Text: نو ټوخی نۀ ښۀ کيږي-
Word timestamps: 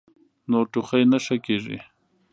نو 0.49 0.59
ټوخی 0.71 1.03
نۀ 1.11 1.17
ښۀ 1.25 1.35
کيږي- 1.45 1.77